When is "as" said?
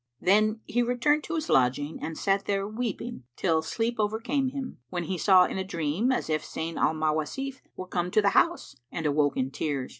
6.11-6.27